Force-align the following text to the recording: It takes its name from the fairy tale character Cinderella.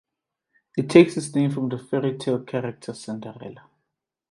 It 0.75 0.89
takes 0.89 1.15
its 1.15 1.35
name 1.35 1.51
from 1.51 1.69
the 1.69 1.77
fairy 1.77 2.17
tale 2.17 2.43
character 2.43 2.91
Cinderella. 2.91 3.65